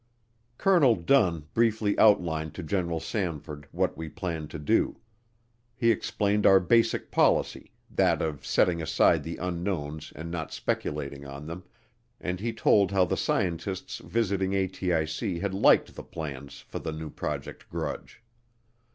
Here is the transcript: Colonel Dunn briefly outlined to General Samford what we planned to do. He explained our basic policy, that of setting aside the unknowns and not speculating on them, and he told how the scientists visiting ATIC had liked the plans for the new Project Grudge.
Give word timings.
Colonel 0.57 0.95
Dunn 0.95 1.45
briefly 1.53 1.95
outlined 1.99 2.55
to 2.55 2.63
General 2.63 2.99
Samford 2.99 3.65
what 3.71 3.95
we 3.95 4.09
planned 4.09 4.49
to 4.49 4.57
do. 4.57 4.97
He 5.75 5.91
explained 5.91 6.47
our 6.47 6.59
basic 6.59 7.11
policy, 7.11 7.71
that 7.91 8.19
of 8.19 8.43
setting 8.43 8.81
aside 8.81 9.21
the 9.23 9.37
unknowns 9.37 10.11
and 10.15 10.31
not 10.31 10.51
speculating 10.51 11.27
on 11.27 11.45
them, 11.45 11.65
and 12.19 12.39
he 12.39 12.51
told 12.51 12.89
how 12.89 13.05
the 13.05 13.15
scientists 13.15 13.99
visiting 13.99 14.53
ATIC 14.53 15.39
had 15.39 15.53
liked 15.53 15.93
the 15.95 16.01
plans 16.03 16.61
for 16.61 16.79
the 16.79 16.91
new 16.91 17.11
Project 17.11 17.69
Grudge. 17.69 18.23